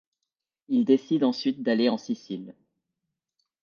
[0.67, 2.55] Il décide ensuite d'aller en Sicile.